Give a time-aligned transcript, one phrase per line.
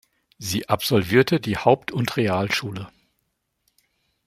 [0.39, 2.87] Sie absolvierte die Haupt- und Realschule.